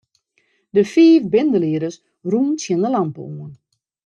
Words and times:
De 0.75 0.83
fiif 0.91 1.23
bindelieders 1.33 1.97
rûnen 2.29 2.55
tsjin 2.59 2.83
'e 2.85 2.89
lampe 2.93 3.21
oan. 3.29 3.53